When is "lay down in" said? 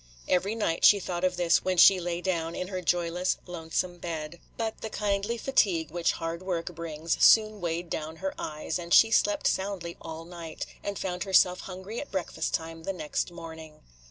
1.99-2.69